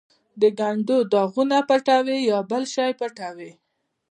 [0.41, 3.51] د ګناټو داغونه پټوې، یا بل شی پټوې؟